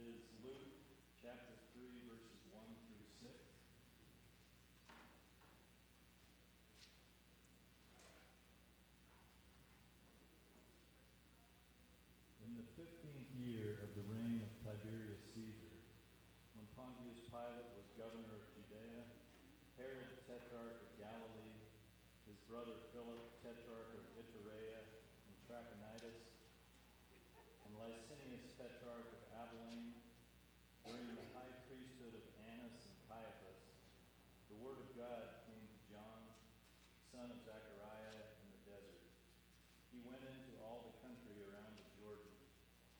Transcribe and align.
is 0.00 0.24
Luke 0.40 0.80
chapter 1.20 1.52
3, 1.76 2.08
verses 2.08 2.40
1 2.48 2.64
through 2.88 3.04
6. 3.20 3.36
In 12.48 12.56
the 12.56 12.64
fifteenth 12.80 13.28
year 13.36 13.76
of 13.84 13.92
the 13.92 14.04
reign 14.08 14.40
of 14.40 14.48
Tiberius 14.64 15.20
Caesar, 15.36 15.76
when 16.56 16.64
Pontius 16.72 17.20
Pilate 17.28 17.68
was 17.76 17.84
governor 18.00 18.40
of 18.40 18.44
Judea, 18.56 19.04
Herod 19.76 20.16
tetrarch 20.24 20.80
of 20.80 20.90
Galilee, 20.96 21.60
his 22.24 22.40
brother 22.48 22.80
Philip 22.96 23.20
tetrarch 23.44 23.92
of 23.92 24.04
Iturea 24.16 24.80
and 24.80 25.34
Trachonitis, 25.44 26.24
and 27.68 27.72
Lysanias 27.76 28.48
tetrarch 28.56 29.08
of 29.14 29.22
Abilene, 29.36 29.94
during 30.84 31.14
the 31.14 31.28
high 31.38 31.54
priesthood 31.70 32.18
of 32.18 32.24
Annas 32.50 32.82
and 32.82 32.96
Caiaphas, 33.06 33.62
the 34.50 34.58
word 34.58 34.82
of 34.82 34.90
God 34.98 35.46
came 35.46 35.62
to 35.62 35.78
John, 35.86 36.20
son 37.14 37.30
of 37.30 37.38
Zechariah, 37.46 38.26
in 38.42 38.46
the 38.50 38.60
desert. 38.66 39.06
He 39.94 40.02
went 40.02 40.18
into 40.26 40.58
all 40.66 40.90
the 40.90 40.98
country 40.98 41.38
around 41.46 41.78
the 41.78 41.86
Jordan, 41.94 42.34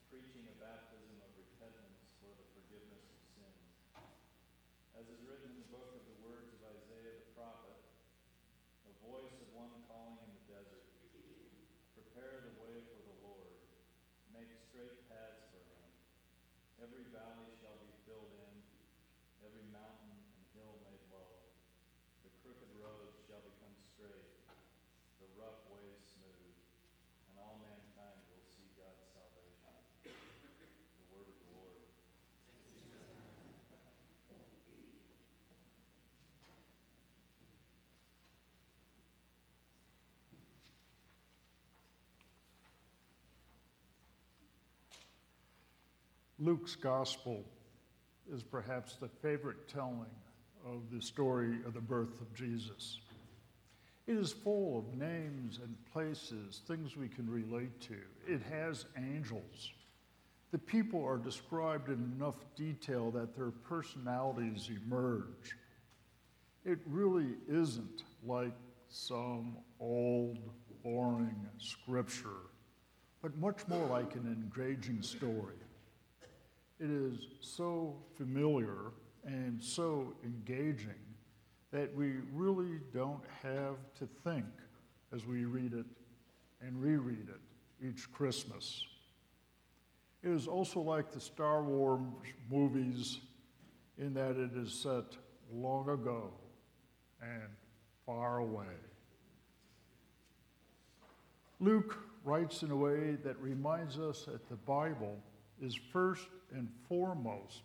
preaching 0.06 0.46
a 0.46 0.56
baptism 0.62 1.18
of 1.18 1.34
repentance 1.34 1.98
for 2.22 2.30
the 2.30 2.46
forgiveness 2.80 3.12
of 3.12 3.20
sins. 3.36 3.68
As 4.96 5.04
is 5.04 5.20
written 5.28 5.52
in 5.52 5.56
the 5.60 5.68
book 5.68 5.92
of 5.92 6.00
the 6.00 6.16
words 6.24 6.48
of 6.56 6.64
Isaiah 6.64 7.12
the 7.12 7.28
prophet, 7.36 7.76
a 8.88 8.92
voice 9.04 9.36
of 9.36 9.48
one 9.52 9.84
calling 9.84 10.16
in 10.24 10.30
the 10.32 10.44
desert, 10.48 10.88
prepare 11.92 12.40
the 12.40 12.56
way 12.56 12.80
for 12.88 13.00
the 13.04 13.16
Lord, 13.20 13.52
make 14.32 14.48
straight 14.72 14.96
paths 15.12 15.44
for 15.52 15.60
him. 15.60 15.92
Every 16.80 17.04
valley 17.12 17.52
shall 17.60 17.76
be 17.84 17.92
filled 18.08 18.32
in, 18.48 18.54
every 19.44 19.68
mountain 19.68 20.16
and 20.16 20.44
hill 20.56 20.80
made 20.80 21.04
low. 21.12 21.36
The 22.24 22.32
crooked 22.40 22.72
roads 22.80 23.20
shall 23.28 23.44
become 23.44 23.76
straight, 23.92 24.40
the 25.20 25.28
rough 25.36 25.68
ways 25.68 26.00
smooth, 26.16 26.56
and 27.28 27.44
all 27.44 27.60
mankind 27.60 28.24
will 28.32 28.44
see 28.48 28.72
God's 28.80 29.04
salvation. 29.12 29.76
The 30.08 31.04
word 31.12 31.28
of 31.28 31.36
the 31.44 31.48
Lord. 31.60 31.80
Luke's 46.42 46.74
gospel 46.74 47.44
is 48.32 48.42
perhaps 48.42 48.96
the 48.96 49.08
favorite 49.20 49.68
telling 49.68 50.06
of 50.66 50.90
the 50.90 51.02
story 51.02 51.58
of 51.66 51.74
the 51.74 51.80
birth 51.80 52.18
of 52.22 52.32
Jesus. 52.34 52.98
It 54.06 54.16
is 54.16 54.32
full 54.32 54.78
of 54.78 54.98
names 54.98 55.60
and 55.62 55.76
places, 55.92 56.62
things 56.66 56.96
we 56.96 57.08
can 57.08 57.28
relate 57.28 57.78
to. 57.82 57.98
It 58.26 58.40
has 58.50 58.86
angels. 58.96 59.70
The 60.50 60.58
people 60.58 61.04
are 61.04 61.18
described 61.18 61.90
in 61.90 62.12
enough 62.16 62.36
detail 62.56 63.10
that 63.10 63.36
their 63.36 63.50
personalities 63.50 64.70
emerge. 64.84 65.56
It 66.64 66.78
really 66.86 67.34
isn't 67.48 68.02
like 68.26 68.56
some 68.88 69.58
old, 69.78 70.38
boring 70.82 71.36
scripture, 71.58 72.48
but 73.20 73.36
much 73.36 73.68
more 73.68 73.86
like 73.86 74.14
an 74.14 74.26
engaging 74.26 75.02
story. 75.02 75.59
It 76.80 76.90
is 76.90 77.26
so 77.40 77.94
familiar 78.16 78.92
and 79.24 79.62
so 79.62 80.14
engaging 80.24 80.94
that 81.72 81.94
we 81.94 82.14
really 82.32 82.80
don't 82.94 83.22
have 83.42 83.76
to 83.98 84.08
think 84.24 84.46
as 85.14 85.26
we 85.26 85.44
read 85.44 85.74
it 85.74 85.84
and 86.62 86.80
reread 86.80 87.28
it 87.28 87.86
each 87.86 88.10
Christmas. 88.12 88.82
It 90.22 90.30
is 90.30 90.46
also 90.46 90.80
like 90.80 91.12
the 91.12 91.20
Star 91.20 91.62
Wars 91.62 92.00
movies 92.50 93.18
in 93.98 94.14
that 94.14 94.36
it 94.36 94.56
is 94.56 94.72
set 94.72 95.16
long 95.52 95.88
ago 95.90 96.30
and 97.22 97.48
far 98.06 98.38
away. 98.38 98.64
Luke 101.60 101.98
writes 102.24 102.62
in 102.62 102.70
a 102.70 102.76
way 102.76 103.16
that 103.22 103.38
reminds 103.38 103.98
us 103.98 104.24
that 104.24 104.48
the 104.48 104.56
Bible 104.56 105.18
is 105.60 105.78
first 105.92 106.26
and 106.52 106.68
foremost 106.88 107.62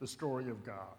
the 0.00 0.06
story 0.06 0.50
of 0.50 0.64
God. 0.64 0.96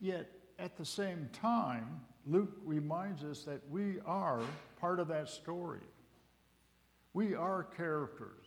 Yet, 0.00 0.30
at 0.58 0.76
the 0.76 0.84
same 0.84 1.28
time, 1.32 2.00
Luke 2.26 2.56
reminds 2.64 3.24
us 3.24 3.42
that 3.44 3.60
we 3.70 3.98
are 4.06 4.40
part 4.80 5.00
of 5.00 5.08
that 5.08 5.28
story. 5.28 5.80
We 7.12 7.34
are 7.34 7.64
characters, 7.64 8.46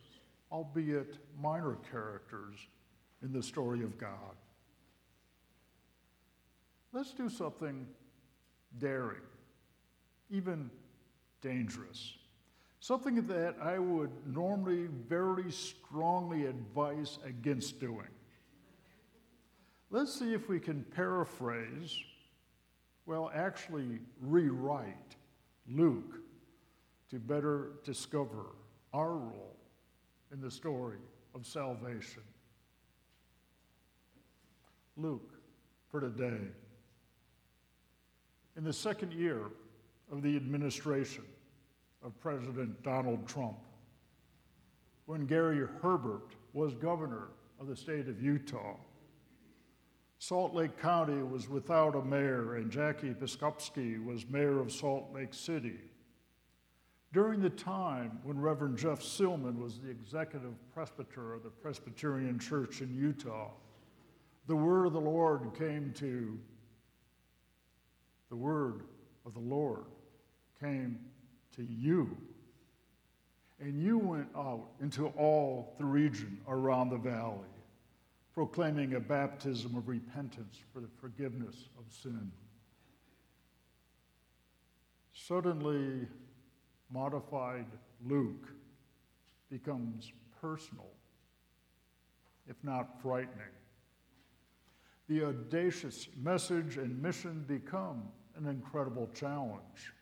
albeit 0.51 1.17
minor 1.39 1.77
characters, 1.91 2.55
in 3.21 3.33
the 3.33 3.43
story 3.43 3.83
of 3.83 3.97
God. 3.97 4.35
Let's 6.91 7.11
do 7.11 7.29
something 7.29 7.87
daring, 8.77 9.21
even 10.29 10.69
dangerous. 11.41 12.15
Something 12.83 13.25
that 13.27 13.55
I 13.61 13.79
would 13.79 14.11
normally 14.27 14.87
very 15.07 15.49
strongly 15.53 16.47
advise 16.47 17.17
against 17.25 17.79
doing. 17.79 18.09
Let's 19.89 20.13
see 20.13 20.33
if 20.33 20.49
we 20.49 20.59
can 20.59 20.83
paraphrase, 20.93 21.97
well, 23.05 23.31
actually 23.33 23.99
rewrite 24.19 25.15
Luke 25.71 26.15
to 27.09 27.19
better 27.19 27.69
discover 27.85 28.47
our 28.93 29.13
role 29.13 29.55
in 30.33 30.41
the 30.41 30.51
story 30.51 30.99
of 31.33 31.45
salvation. 31.45 32.23
Luke, 34.97 35.31
for 35.89 36.01
today. 36.01 36.49
In 38.57 38.65
the 38.65 38.73
second 38.73 39.13
year 39.13 39.43
of 40.11 40.21
the 40.21 40.35
administration 40.35 41.23
of 42.03 42.19
President 42.19 42.81
Donald 42.83 43.27
Trump, 43.27 43.57
when 45.05 45.25
Gary 45.25 45.65
Herbert 45.81 46.35
was 46.53 46.73
governor 46.73 47.29
of 47.59 47.67
the 47.67 47.75
state 47.75 48.07
of 48.07 48.21
Utah, 48.21 48.75
Salt 50.19 50.53
Lake 50.53 50.79
County 50.79 51.21
was 51.21 51.49
without 51.49 51.95
a 51.95 52.01
mayor, 52.01 52.55
and 52.55 52.71
Jackie 52.71 53.13
Biskupski 53.13 54.03
was 54.03 54.27
mayor 54.29 54.59
of 54.59 54.71
Salt 54.71 55.13
Lake 55.13 55.33
City. 55.33 55.79
During 57.11 57.41
the 57.41 57.49
time 57.49 58.19
when 58.23 58.39
Reverend 58.39 58.77
Jeff 58.77 59.01
Silman 59.01 59.59
was 59.59 59.79
the 59.79 59.89
executive 59.89 60.53
presbyter 60.73 61.33
of 61.33 61.43
the 61.43 61.49
Presbyterian 61.49 62.39
Church 62.39 62.81
in 62.81 62.95
Utah, 62.95 63.51
the 64.47 64.55
word 64.55 64.85
of 64.85 64.93
the 64.93 65.01
Lord 65.01 65.53
came 65.57 65.91
to, 65.97 66.39
the 68.29 68.35
word 68.35 68.83
of 69.25 69.33
the 69.33 69.39
Lord 69.39 69.85
came 70.59 70.99
to 71.55 71.63
you. 71.63 72.15
And 73.59 73.81
you 73.81 73.97
went 73.97 74.27
out 74.35 74.67
into 74.81 75.07
all 75.07 75.75
the 75.77 75.85
region 75.85 76.39
around 76.47 76.89
the 76.89 76.97
valley 76.97 77.47
proclaiming 78.33 78.95
a 78.95 78.99
baptism 78.99 79.75
of 79.75 79.87
repentance 79.87 80.59
for 80.73 80.79
the 80.79 80.87
forgiveness 80.99 81.69
of 81.77 81.85
sin. 81.93 82.31
Suddenly, 85.13 86.07
modified 86.91 87.67
Luke 88.03 88.49
becomes 89.51 90.11
personal, 90.41 90.89
if 92.47 92.55
not 92.63 92.99
frightening. 93.01 93.53
The 95.07 95.25
audacious 95.25 96.07
message 96.21 96.77
and 96.77 96.99
mission 97.01 97.45
become 97.47 98.03
an 98.35 98.47
incredible 98.47 99.09
challenge. 99.13 99.93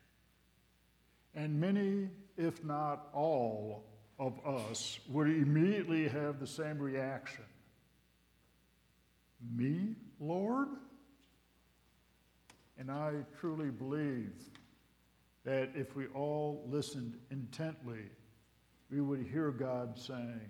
And 1.35 1.59
many, 1.59 2.09
if 2.37 2.63
not 2.63 3.07
all, 3.13 3.85
of 4.19 4.39
us 4.45 4.99
would 5.09 5.27
immediately 5.27 6.07
have 6.07 6.39
the 6.39 6.45
same 6.45 6.77
reaction 6.77 7.45
me, 9.55 9.95
Lord? 10.19 10.67
And 12.77 12.91
I 12.91 13.13
truly 13.39 13.69
believe 13.69 14.33
that 15.43 15.69
if 15.75 15.95
we 15.95 16.07
all 16.07 16.67
listened 16.69 17.17
intently, 17.31 18.05
we 18.89 19.01
would 19.01 19.25
hear 19.25 19.51
God 19.51 19.97
saying, 19.97 20.49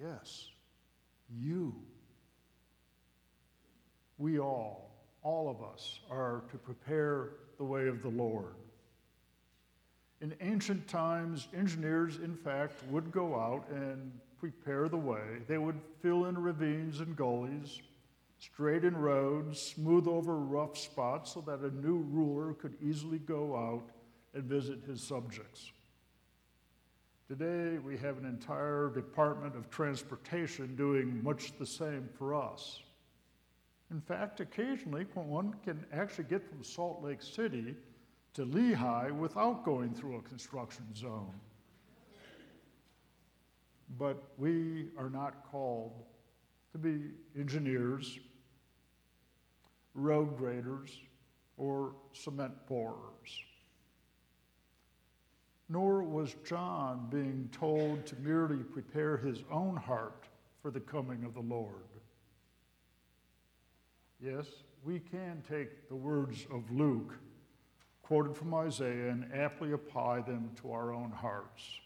Yes, 0.00 0.48
you. 1.30 1.74
We 4.18 4.40
all, 4.40 4.90
all 5.22 5.48
of 5.48 5.62
us, 5.62 6.00
are 6.10 6.42
to 6.50 6.58
prepare 6.58 7.30
the 7.58 7.64
way 7.64 7.86
of 7.86 8.02
the 8.02 8.08
Lord. 8.08 8.54
In 10.24 10.34
ancient 10.40 10.88
times, 10.88 11.48
engineers, 11.54 12.16
in 12.16 12.34
fact, 12.34 12.82
would 12.88 13.12
go 13.12 13.38
out 13.38 13.68
and 13.68 14.10
prepare 14.38 14.88
the 14.88 14.96
way. 14.96 15.20
They 15.46 15.58
would 15.58 15.78
fill 16.00 16.24
in 16.24 16.38
ravines 16.38 17.00
and 17.00 17.14
gullies, 17.14 17.82
straighten 18.38 18.96
roads, 18.96 19.60
smooth 19.60 20.08
over 20.08 20.38
rough 20.38 20.78
spots 20.78 21.34
so 21.34 21.42
that 21.42 21.60
a 21.60 21.76
new 21.76 21.98
ruler 22.10 22.54
could 22.54 22.74
easily 22.80 23.18
go 23.18 23.54
out 23.54 23.90
and 24.32 24.44
visit 24.44 24.78
his 24.88 25.02
subjects. 25.02 25.72
Today, 27.28 27.76
we 27.76 27.98
have 27.98 28.16
an 28.16 28.24
entire 28.24 28.88
Department 28.94 29.54
of 29.56 29.68
Transportation 29.68 30.74
doing 30.74 31.22
much 31.22 31.52
the 31.58 31.66
same 31.66 32.08
for 32.16 32.34
us. 32.34 32.80
In 33.90 34.00
fact, 34.00 34.40
occasionally, 34.40 35.04
one 35.12 35.54
can 35.62 35.84
actually 35.92 36.24
get 36.24 36.48
from 36.48 36.64
Salt 36.64 37.02
Lake 37.02 37.20
City 37.20 37.76
to 38.34 38.44
Lehi 38.44 39.12
without 39.12 39.64
going 39.64 39.94
through 39.94 40.16
a 40.16 40.22
construction 40.22 40.84
zone. 40.94 41.32
But 43.96 44.22
we 44.38 44.88
are 44.98 45.10
not 45.10 45.50
called 45.50 45.92
to 46.72 46.78
be 46.78 47.10
engineers, 47.38 48.18
road 49.94 50.36
graders, 50.36 50.90
or 51.56 51.94
cement 52.12 52.54
pourers. 52.66 53.38
Nor 55.68 56.02
was 56.02 56.34
John 56.44 57.06
being 57.10 57.48
told 57.52 58.04
to 58.06 58.16
merely 58.16 58.58
prepare 58.58 59.16
his 59.16 59.44
own 59.50 59.76
heart 59.76 60.26
for 60.60 60.70
the 60.70 60.80
coming 60.80 61.24
of 61.24 61.34
the 61.34 61.40
Lord. 61.40 61.84
Yes, 64.20 64.46
we 64.84 64.98
can 64.98 65.42
take 65.48 65.88
the 65.88 65.94
words 65.94 66.46
of 66.52 66.70
Luke, 66.70 67.14
quoted 68.04 68.36
from 68.36 68.54
Isaiah, 68.54 69.10
and 69.10 69.32
aptly 69.32 69.72
apply 69.72 70.20
them 70.20 70.50
to 70.60 70.72
our 70.72 70.92
own 70.92 71.10
hearts. 71.10 71.80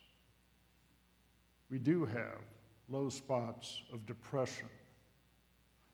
We 1.70 1.78
do 1.78 2.04
have 2.04 2.40
low 2.88 3.08
spots 3.08 3.82
of 3.92 4.04
depression 4.04 4.68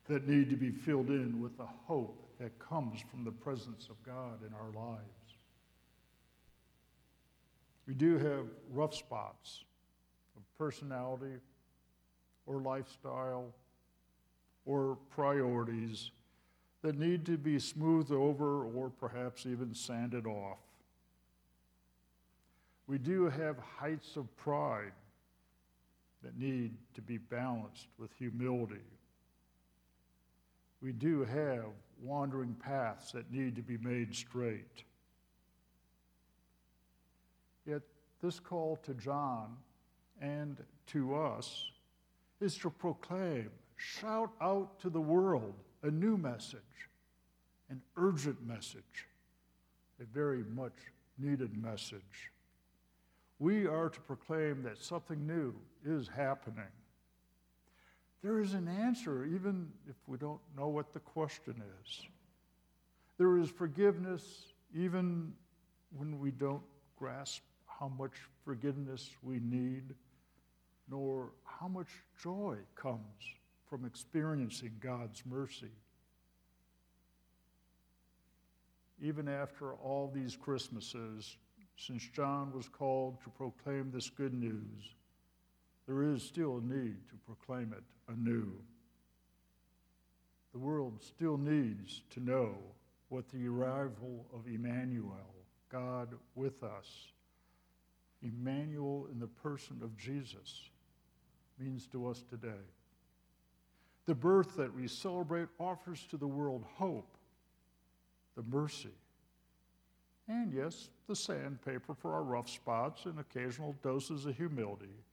that 0.07 0.27
need 0.27 0.49
to 0.49 0.55
be 0.55 0.71
filled 0.71 1.09
in 1.09 1.41
with 1.41 1.57
the 1.57 1.67
hope 1.87 2.27
that 2.39 2.57
comes 2.59 3.01
from 3.09 3.23
the 3.23 3.31
presence 3.31 3.87
of 3.89 4.01
God 4.03 4.41
in 4.45 4.53
our 4.53 4.71
lives. 4.71 5.01
We 7.87 7.93
do 7.93 8.17
have 8.17 8.45
rough 8.71 8.95
spots 8.95 9.63
of 10.35 10.41
personality 10.57 11.39
or 12.47 12.61
lifestyle 12.61 13.53
or 14.65 14.97
priorities 15.11 16.09
that 16.85 16.99
need 16.99 17.25
to 17.25 17.35
be 17.35 17.57
smoothed 17.57 18.11
over 18.11 18.63
or 18.63 18.91
perhaps 18.91 19.47
even 19.47 19.73
sanded 19.73 20.27
off. 20.27 20.59
We 22.85 22.99
do 22.99 23.27
have 23.27 23.57
heights 23.57 24.15
of 24.17 24.37
pride 24.37 24.91
that 26.21 26.37
need 26.37 26.75
to 26.93 27.01
be 27.01 27.17
balanced 27.17 27.87
with 27.97 28.13
humility. 28.13 28.85
We 30.79 30.91
do 30.91 31.23
have 31.23 31.65
wandering 32.03 32.53
paths 32.53 33.11
that 33.13 33.31
need 33.31 33.55
to 33.55 33.63
be 33.63 33.77
made 33.77 34.13
straight. 34.13 34.83
Yet, 37.65 37.81
this 38.21 38.39
call 38.39 38.77
to 38.83 38.93
John 38.93 39.57
and 40.21 40.63
to 40.87 41.15
us 41.15 41.71
is 42.39 42.55
to 42.59 42.69
proclaim, 42.69 43.49
shout 43.75 44.29
out 44.39 44.79
to 44.81 44.91
the 44.91 45.01
world 45.01 45.55
a 45.85 45.91
new 45.91 46.17
message, 46.17 46.89
an 47.69 47.79
urgent 47.95 48.43
message, 48.45 49.07
a 50.01 50.05
very 50.05 50.43
much 50.55 50.73
needed 51.19 51.55
message. 51.61 52.31
We 53.37 53.67
are 53.67 53.89
to 53.89 53.99
proclaim 54.01 54.63
that 54.63 54.79
something 54.79 55.27
new 55.27 55.53
is 55.85 56.07
happening. 56.07 56.71
There 58.23 58.41
is 58.41 58.55
an 58.55 58.67
answer, 58.67 59.25
even 59.25 59.71
if 59.87 59.95
we 60.07 60.17
don't 60.17 60.39
know 60.57 60.69
what 60.69 60.91
the 60.91 60.99
question 61.01 61.61
is. 61.83 62.07
There 63.19 63.37
is 63.37 63.51
forgiveness, 63.51 64.53
even 64.73 65.33
when 65.95 66.17
we 66.19 66.31
don't 66.31 66.63
grasp 66.97 67.43
how 67.67 67.89
much 67.89 68.13
forgiveness 68.43 69.11
we 69.21 69.39
need, 69.39 69.93
nor 70.89 71.29
how 71.43 71.67
much 71.67 71.89
joy 72.19 72.55
comes 72.75 73.21
from 73.69 73.85
experiencing 73.85 74.71
God's 74.79 75.23
mercy. 75.25 75.71
Even 79.01 79.27
after 79.27 79.73
all 79.73 80.11
these 80.13 80.35
Christmases, 80.35 81.37
since 81.77 82.07
John 82.13 82.51
was 82.53 82.69
called 82.69 83.21
to 83.23 83.29
proclaim 83.29 83.91
this 83.91 84.09
good 84.09 84.33
news, 84.33 84.95
there 85.87 86.03
is 86.03 86.23
still 86.23 86.57
a 86.57 86.73
need 86.73 87.07
to 87.09 87.15
proclaim 87.25 87.73
it 87.73 87.83
anew. 88.11 88.51
The 90.53 90.59
world 90.59 91.01
still 91.01 91.37
needs 91.37 92.01
to 92.11 92.19
know 92.21 92.55
what 93.09 93.29
the 93.29 93.47
arrival 93.47 94.25
of 94.33 94.47
Emmanuel, 94.47 95.35
God 95.69 96.09
with 96.33 96.63
us, 96.63 97.11
Emmanuel 98.23 99.07
in 99.11 99.19
the 99.19 99.27
person 99.27 99.81
of 99.83 99.97
Jesus, 99.97 100.69
means 101.59 101.87
to 101.87 102.07
us 102.07 102.23
today. 102.29 102.63
The 104.05 104.15
birth 104.15 104.55
that 104.57 104.73
we 104.73 104.87
celebrate 104.87 105.47
offers 105.59 106.05
to 106.11 106.17
the 106.17 106.27
world 106.27 106.63
hope, 106.75 107.17
the 108.35 108.43
mercy, 108.43 108.93
and 110.27 110.51
yes, 110.53 110.89
the 111.07 111.15
sandpaper 111.15 111.93
for 111.93 112.13
our 112.13 112.23
rough 112.23 112.49
spots 112.49 113.05
and 113.05 113.19
occasional 113.19 113.75
doses 113.83 114.25
of 114.25 114.35
humility, 114.35 115.03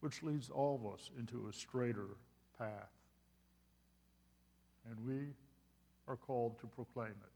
which 0.00 0.22
leads 0.22 0.48
all 0.50 0.80
of 0.82 0.94
us 0.94 1.10
into 1.18 1.48
a 1.48 1.52
straighter 1.52 2.08
path. 2.58 2.90
And 4.88 4.98
we 5.06 5.28
are 6.08 6.16
called 6.16 6.58
to 6.60 6.66
proclaim 6.66 7.10
it. 7.10 7.32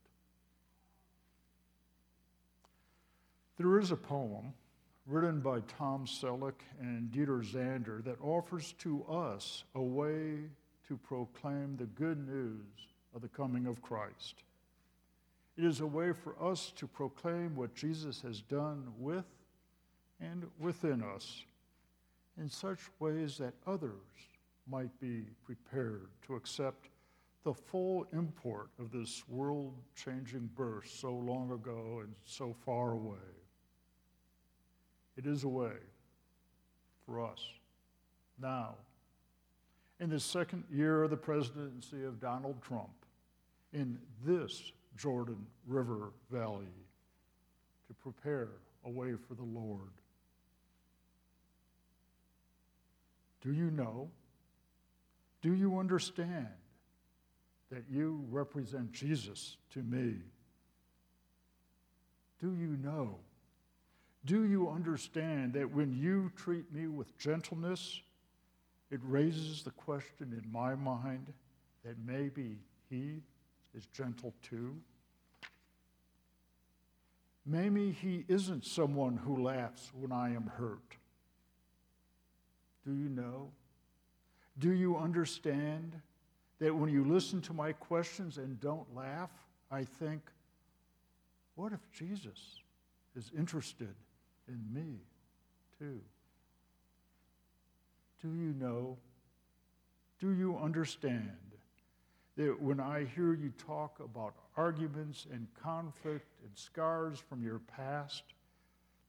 There 3.56 3.78
is 3.78 3.90
a 3.90 3.96
poem 3.96 4.52
written 5.06 5.40
by 5.40 5.60
Tom 5.60 6.06
Selleck 6.06 6.60
and 6.80 7.10
Dieter 7.10 7.42
Zander 7.42 8.02
that 8.04 8.20
offers 8.20 8.74
to 8.80 9.04
us 9.04 9.64
a 9.74 9.82
way 9.82 10.50
to 10.88 10.96
proclaim 10.96 11.76
the 11.76 11.86
good 11.86 12.26
news 12.28 12.66
of 13.14 13.22
the 13.22 13.28
coming 13.28 13.66
of 13.66 13.82
Christ. 13.82 14.42
It 15.56 15.64
is 15.64 15.80
a 15.80 15.86
way 15.86 16.12
for 16.12 16.34
us 16.42 16.72
to 16.76 16.86
proclaim 16.86 17.56
what 17.56 17.74
Jesus 17.74 18.20
has 18.22 18.42
done 18.42 18.92
with 18.98 19.24
and 20.20 20.46
within 20.58 21.02
us 21.02 21.42
in 22.38 22.48
such 22.48 22.80
ways 22.98 23.38
that 23.38 23.54
others 23.66 23.92
might 24.68 24.98
be 25.00 25.24
prepared 25.44 26.08
to 26.26 26.34
accept 26.34 26.88
the 27.44 27.54
full 27.54 28.06
import 28.12 28.68
of 28.78 28.90
this 28.90 29.22
world 29.28 29.72
changing 29.94 30.50
birth 30.54 30.90
so 30.92 31.12
long 31.12 31.52
ago 31.52 32.00
and 32.02 32.12
so 32.24 32.54
far 32.64 32.92
away. 32.92 33.16
It 35.16 35.26
is 35.26 35.44
a 35.44 35.48
way 35.48 35.76
for 37.06 37.24
us 37.24 37.40
now, 38.40 38.74
in 40.00 40.10
the 40.10 40.20
second 40.20 40.64
year 40.70 41.02
of 41.02 41.10
the 41.10 41.16
presidency 41.16 42.04
of 42.04 42.20
Donald 42.20 42.62
Trump, 42.62 42.90
in 43.72 43.98
this 44.24 44.72
Jordan 44.96 45.46
River 45.66 46.12
Valley, 46.30 46.66
to 47.88 47.94
prepare 47.94 48.48
a 48.84 48.90
way 48.90 49.14
for 49.28 49.34
the 49.34 49.42
Lord. 49.42 49.90
Do 53.42 53.52
you 53.52 53.70
know? 53.70 54.10
Do 55.42 55.54
you 55.54 55.78
understand 55.78 56.48
that 57.70 57.84
you 57.90 58.24
represent 58.30 58.92
Jesus 58.92 59.56
to 59.72 59.82
me? 59.82 60.16
Do 62.40 62.54
you 62.54 62.76
know? 62.82 63.16
Do 64.24 64.44
you 64.44 64.68
understand 64.68 65.52
that 65.54 65.72
when 65.72 65.92
you 65.92 66.32
treat 66.36 66.72
me 66.72 66.88
with 66.88 67.16
gentleness, 67.16 68.00
it 68.90 69.00
raises 69.02 69.62
the 69.62 69.70
question 69.70 70.32
in 70.32 70.50
my 70.50 70.74
mind 70.74 71.32
that 71.84 71.96
maybe 72.04 72.58
he 72.88 73.22
is 73.74 73.86
gentle 73.86 74.32
too? 74.42 74.76
Maybe 77.44 77.92
he 77.92 78.24
isn't 78.28 78.64
someone 78.64 79.16
who 79.16 79.42
laughs 79.42 79.92
when 79.94 80.10
I 80.10 80.34
am 80.34 80.50
hurt. 80.56 80.96
Do 82.84 82.92
you 82.92 83.08
know? 83.08 83.50
Do 84.58 84.72
you 84.72 84.96
understand 84.96 85.92
that 86.58 86.74
when 86.74 86.90
you 86.90 87.04
listen 87.04 87.40
to 87.42 87.52
my 87.52 87.72
questions 87.72 88.38
and 88.38 88.58
don't 88.60 88.94
laugh, 88.94 89.30
I 89.70 89.84
think, 89.84 90.22
what 91.54 91.72
if 91.72 91.80
Jesus 91.92 92.62
is 93.16 93.30
interested 93.36 93.94
in 94.48 94.60
me 94.72 95.00
too? 95.78 96.00
Do 98.26 98.34
you 98.34 98.54
know? 98.58 98.96
Do 100.18 100.32
you 100.32 100.58
understand 100.58 101.30
that 102.36 102.60
when 102.60 102.80
I 102.80 103.04
hear 103.14 103.34
you 103.34 103.52
talk 103.64 104.00
about 104.00 104.34
arguments 104.56 105.28
and 105.30 105.46
conflict 105.62 106.26
and 106.42 106.50
scars 106.54 107.20
from 107.20 107.44
your 107.44 107.60
past, 107.60 108.24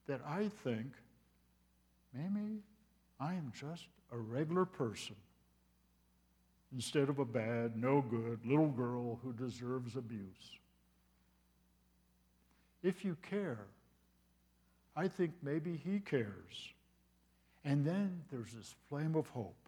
that 0.07 0.21
I 0.27 0.51
think 0.63 0.85
maybe 2.13 2.61
I 3.19 3.33
am 3.33 3.51
just 3.59 3.87
a 4.11 4.17
regular 4.17 4.65
person 4.65 5.15
instead 6.75 7.09
of 7.09 7.17
a 7.17 7.25
bad, 7.25 7.75
no 7.75 8.01
good 8.01 8.39
little 8.45 8.69
girl 8.69 9.19
who 9.23 9.33
deserves 9.33 9.95
abuse. 9.95 10.59
If 12.83 13.03
you 13.03 13.17
care, 13.27 13.65
I 14.95 15.07
think 15.07 15.31
maybe 15.41 15.75
he 15.75 16.01
cares. 16.01 16.73
And 17.67 17.83
then 17.83 18.21
there's 18.31 18.53
this 18.53 18.73
flame 18.87 19.13
of 19.15 19.27
hope 19.27 19.67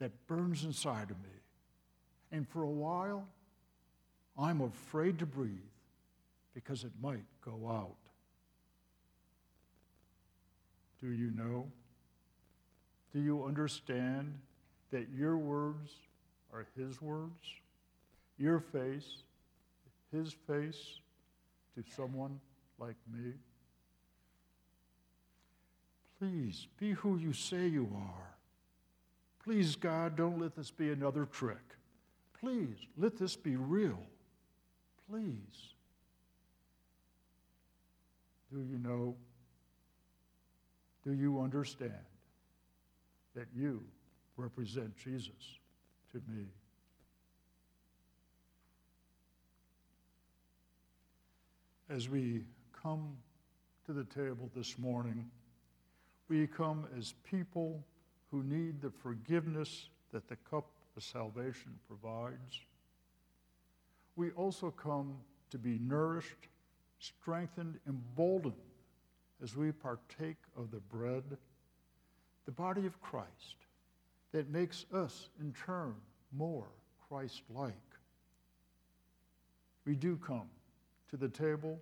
that 0.00 0.10
burns 0.26 0.64
inside 0.64 1.12
of 1.12 1.18
me. 1.22 1.38
And 2.32 2.46
for 2.48 2.64
a 2.64 2.68
while, 2.68 3.24
I'm 4.36 4.60
afraid 4.60 5.20
to 5.20 5.26
breathe 5.26 5.52
because 6.54 6.82
it 6.82 6.90
might 7.00 7.22
go 7.44 7.68
out. 7.70 7.94
Do 11.00 11.12
you 11.12 11.30
know? 11.30 11.68
Do 13.12 13.20
you 13.20 13.44
understand 13.44 14.34
that 14.90 15.06
your 15.16 15.38
words 15.38 15.92
are 16.52 16.66
His 16.76 17.00
words? 17.00 17.30
Your 18.38 18.58
face, 18.58 19.22
His 20.10 20.34
face 20.48 20.98
to 21.76 21.84
someone 21.94 22.40
like 22.80 22.96
me? 23.08 23.34
Please 26.20 26.68
be 26.78 26.92
who 26.92 27.16
you 27.16 27.32
say 27.32 27.66
you 27.66 27.90
are. 27.96 28.36
Please, 29.42 29.74
God, 29.74 30.16
don't 30.16 30.38
let 30.38 30.54
this 30.54 30.70
be 30.70 30.90
another 30.90 31.24
trick. 31.24 31.56
Please, 32.38 32.76
let 32.98 33.16
this 33.16 33.36
be 33.36 33.56
real. 33.56 33.98
Please. 35.10 35.74
Do 38.52 38.60
you 38.60 38.78
know? 38.78 39.16
Do 41.04 41.14
you 41.14 41.40
understand 41.40 42.04
that 43.34 43.46
you 43.56 43.82
represent 44.36 44.94
Jesus 44.98 45.58
to 46.12 46.20
me? 46.28 46.44
As 51.88 52.10
we 52.10 52.42
come 52.82 53.16
to 53.86 53.94
the 53.94 54.04
table 54.04 54.50
this 54.54 54.78
morning, 54.78 55.30
we 56.30 56.46
come 56.46 56.86
as 56.96 57.12
people 57.28 57.84
who 58.30 58.44
need 58.44 58.80
the 58.80 58.90
forgiveness 58.90 59.88
that 60.12 60.28
the 60.28 60.36
cup 60.48 60.70
of 60.96 61.02
salvation 61.02 61.72
provides. 61.88 62.60
We 64.14 64.30
also 64.30 64.70
come 64.70 65.16
to 65.50 65.58
be 65.58 65.80
nourished, 65.80 66.48
strengthened, 67.00 67.80
emboldened 67.88 68.54
as 69.42 69.56
we 69.56 69.72
partake 69.72 70.36
of 70.56 70.70
the 70.70 70.78
bread, 70.78 71.24
the 72.46 72.52
body 72.52 72.86
of 72.86 73.00
Christ, 73.02 73.56
that 74.30 74.48
makes 74.48 74.86
us 74.94 75.30
in 75.40 75.52
turn 75.52 75.94
more 76.32 76.68
Christ 77.08 77.42
like. 77.52 77.74
We 79.84 79.96
do 79.96 80.16
come 80.16 80.48
to 81.10 81.16
the 81.16 81.28
table 81.28 81.80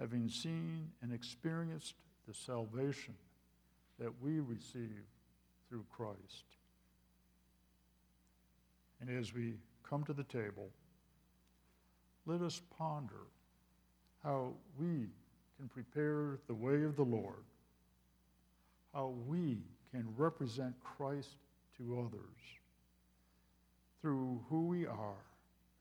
having 0.00 0.30
seen 0.30 0.88
and 1.02 1.12
experienced 1.12 1.94
the 2.26 2.32
salvation 2.32 3.14
that 3.98 4.12
we 4.20 4.40
receive 4.40 5.04
through 5.68 5.84
Christ. 5.90 6.44
And 9.00 9.10
as 9.10 9.34
we 9.34 9.54
come 9.88 10.04
to 10.04 10.12
the 10.12 10.24
table, 10.24 10.70
let 12.24 12.40
us 12.42 12.60
ponder 12.76 13.28
how 14.22 14.52
we 14.78 15.06
can 15.56 15.68
prepare 15.68 16.38
the 16.46 16.54
way 16.54 16.82
of 16.82 16.96
the 16.96 17.04
Lord, 17.04 17.44
how 18.92 19.14
we 19.26 19.58
can 19.92 20.06
represent 20.16 20.74
Christ 20.82 21.36
to 21.78 22.00
others 22.00 22.20
through 24.00 24.40
who 24.50 24.66
we 24.66 24.86
are 24.86 25.24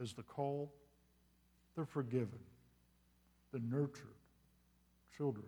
as 0.02 0.14
the 0.14 0.24
called, 0.24 0.70
the 1.76 1.86
forgiven, 1.86 2.40
the 3.52 3.60
nurtured 3.60 4.16
children 5.18 5.46